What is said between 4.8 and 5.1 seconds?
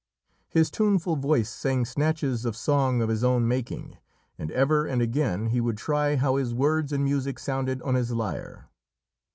and